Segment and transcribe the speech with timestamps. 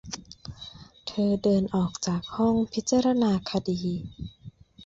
[1.07, 3.79] เธอเดินออกจากห้องพิจารณาคดี